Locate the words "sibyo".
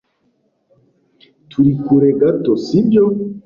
2.65-3.05